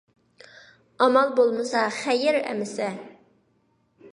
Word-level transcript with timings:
ئامال 1.05 1.29
بولمىسا، 1.41 1.83
خەير 1.99 2.39
ئەمىسە! 2.41 2.89